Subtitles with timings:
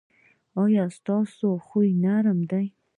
[0.61, 2.65] ایا ستاسو خوی نرم دی؟